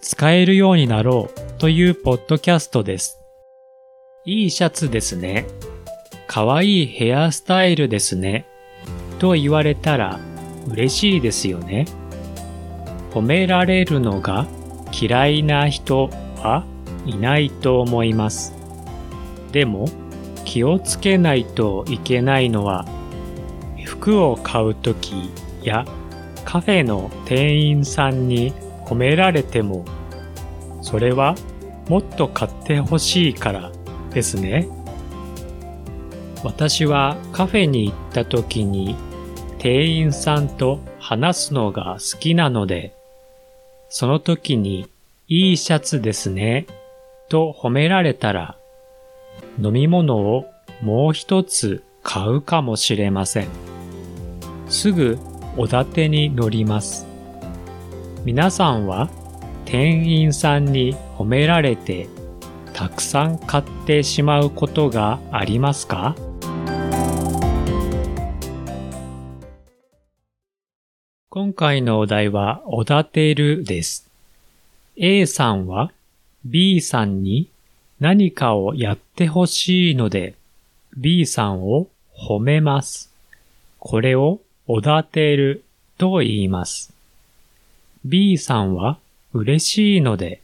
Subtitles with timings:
[0.00, 3.20] 使えるようになろうというポッドキャストです。
[4.24, 5.46] いいシャツですね。
[6.26, 8.46] かわいいヘアスタイルですね。
[9.18, 10.18] と言われたら
[10.68, 11.86] 嬉しいですよね。
[13.12, 14.46] 褒められるのが
[14.90, 16.08] 嫌いな人
[16.38, 16.64] は
[17.04, 18.54] いないと思います。
[19.52, 19.86] でも
[20.46, 22.86] 気をつけないといけないのは
[23.84, 25.30] 服を買うとき
[25.62, 25.84] や
[26.46, 28.54] カフェの店員さんに
[28.90, 29.84] 褒められても、
[30.82, 31.36] それは
[31.88, 33.70] もっと買ってほしいから
[34.12, 34.68] ですね。
[36.42, 38.96] 私はカフェに行った時に
[39.58, 42.92] 店員さんと話すのが好きなので、
[43.90, 44.88] その時に
[45.28, 46.66] いいシャツですね
[47.28, 48.56] と褒められたら、
[49.62, 50.46] 飲み物を
[50.82, 53.48] もう一つ買うかもしれません。
[54.68, 55.16] すぐ
[55.56, 57.09] おだてに乗ります。
[58.22, 59.08] 皆さんは
[59.64, 62.06] 店員さんに褒められて
[62.74, 66.14] たくさん買ってしまうことがありますか？
[71.30, 74.06] 今回のお題はおだてるです。
[74.96, 75.90] A さんは
[76.44, 77.48] B さんに
[78.00, 80.34] 何かをやってほしいので
[80.94, 83.10] B さんを褒めます。
[83.78, 85.64] これをおだてる
[85.96, 86.92] と言います。
[88.04, 88.98] B さんは
[89.34, 90.40] 嬉しいので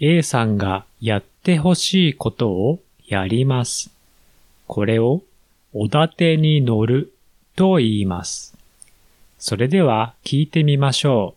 [0.00, 3.90] A さんがやってほしいことをやります。
[4.66, 5.22] これを
[5.74, 7.12] おだてに乗る
[7.56, 8.56] と言います。
[9.38, 11.34] それでは聞いてみましょ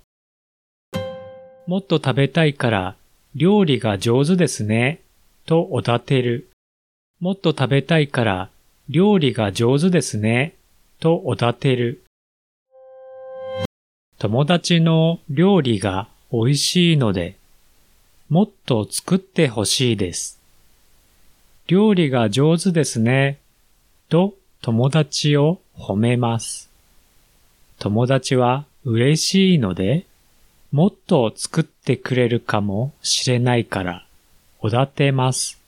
[0.93, 1.69] う。
[1.69, 2.95] もっと食べたいから
[3.35, 5.01] 料理が上手ですね
[5.45, 6.47] とおだてる。
[7.19, 8.49] もっと食べたいから
[8.87, 10.55] 料理が上手ですね
[11.01, 12.04] とおだてる。
[14.25, 17.35] 友達の料理が美味しいので、
[18.27, 20.39] もっと作ってほしいです。
[21.67, 23.37] 料理が上手ですね、
[24.09, 26.71] と友達を褒めます。
[27.77, 30.07] 友達は嬉しいので、
[30.71, 34.07] もっと作ってくれるかもしれないから、
[34.59, 35.61] おだてます。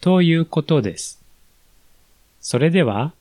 [0.00, 1.22] ということです。
[2.40, 3.12] それでは、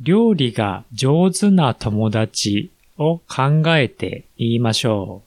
[0.00, 5.22] 料理が上手な友達を考えて言いましょ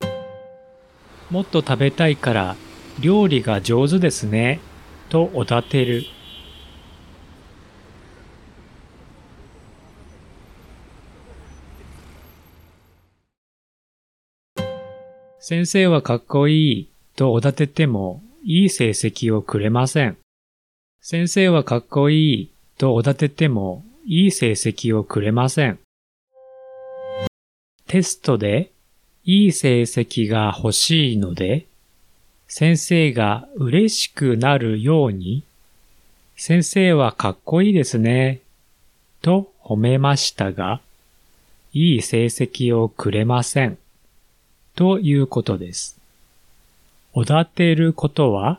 [0.00, 1.32] う。
[1.32, 2.56] もっと食べたいから
[3.00, 4.60] 料理が上手ですね、
[5.10, 6.04] とおだてる。
[15.40, 20.16] 先生はかっこいいとおだててもいい成績をくれません。
[21.02, 25.78] 先生はかっこいいとおだててもいい成績をくれません。
[27.94, 28.72] テストで
[29.24, 31.64] いい成績が欲しいので、
[32.48, 35.44] 先生が嬉しくなるように、
[36.34, 38.40] 先生はかっこいいですね、
[39.22, 40.80] と褒めましたが、
[41.72, 43.78] いい成績をくれません、
[44.74, 45.96] ということです。
[47.12, 48.58] おだてることは、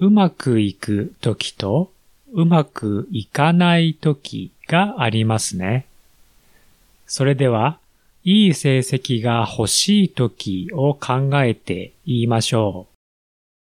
[0.00, 1.92] うまくいくときと、
[2.32, 5.86] うまくいかないときがありますね。
[7.06, 7.78] それでは、
[8.28, 12.88] いい成績が欲しい時を考えて言いましょ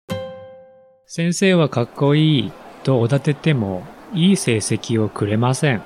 [0.09, 0.13] う。
[1.05, 2.51] 先生はかっこいい
[2.83, 5.83] とおだててもいい成績をくれません。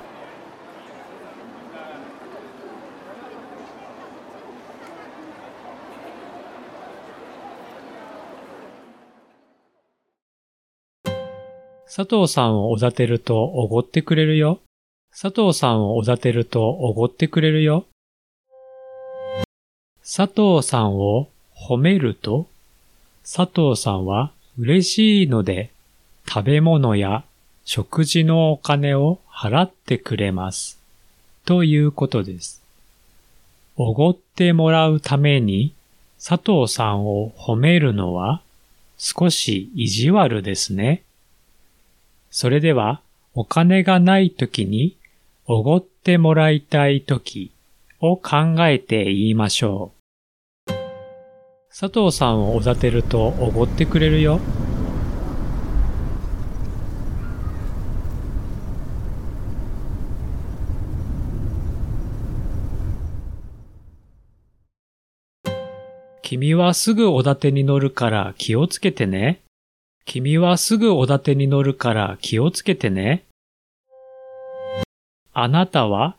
[11.84, 14.60] 佐藤さんをおだてるとおごってくれるよ。
[15.10, 17.84] 佐藤さんをおだてるとおごってくれるよ。
[20.12, 22.48] 佐藤さんを褒めると、
[23.22, 25.70] 佐藤さんは嬉しいので
[26.28, 27.22] 食べ物や
[27.64, 30.80] 食事のお金を払ってくれます。
[31.44, 32.60] ということです。
[33.76, 35.74] おごってもらうために
[36.20, 38.42] 佐藤さんを褒めるのは
[38.98, 41.04] 少し意地悪ですね。
[42.32, 43.00] それでは
[43.34, 44.96] お金がないときに
[45.46, 47.52] おごってもらいたいとき
[48.00, 49.99] を考えて言いましょう。
[51.72, 54.40] 佐藤さんをおだてるとおごってくれるよ。
[66.22, 69.40] 君はすぐおだてに乗るから気をつけてね。
[70.04, 73.22] 君はすぐおだてに乗るから気をつけてね。
[75.32, 76.16] あなたは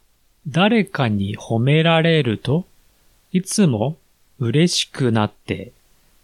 [0.47, 2.65] 誰かに褒められると
[3.33, 3.97] いつも
[4.41, 5.71] 嬉しくなって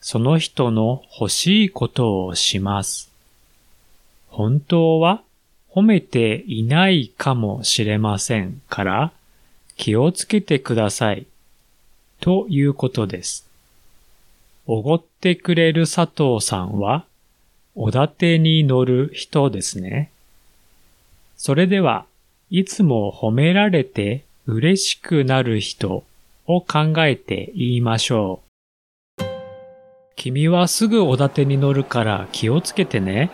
[0.01, 3.11] その人の欲しいことをします。
[4.27, 5.21] 本当は
[5.69, 9.11] 褒めていないかもしれませんから
[9.75, 11.27] 気をつけてください。
[12.19, 13.47] ということです。
[14.65, 17.05] おごってくれる佐藤さんは、
[17.75, 20.09] おだてに乗る人ですね。
[21.37, 22.07] それでは、
[22.49, 26.03] いつも褒められて嬉しくなる人
[26.47, 28.47] を考えて言いましょう。
[30.15, 33.29] 君はすぐおだてに乗るから気をつけてね。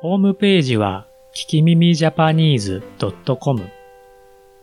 [0.00, 2.82] ホームページは、聞き耳ジャパニーズ
[3.38, 3.62] .com。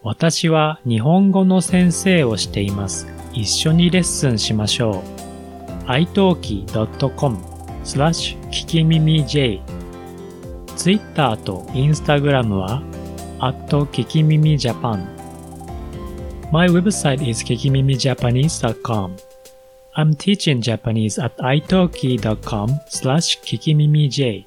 [0.03, 3.19] 私は日本語の先生をしています。
[3.33, 5.03] 一緒にレッスンしましょ
[5.85, 5.89] う。
[5.89, 7.37] italki.com
[7.83, 9.61] スラッシュ聞き耳 J。
[10.75, 12.81] Twitter と Instagram は、
[13.39, 15.07] at 聞き耳ジャパン。
[16.51, 19.15] My website is kikimimijapanese.com.
[19.95, 24.45] I'm teaching Japanese at italki.com slash kikimimij.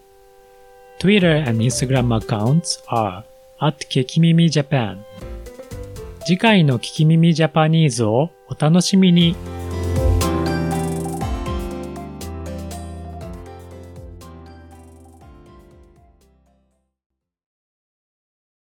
[0.99, 3.25] Twitter and Instagram accounts are
[3.61, 5.05] at kikimimi Japan.
[6.25, 9.35] 次回の聞き耳ジャパニーズをお楽しみに。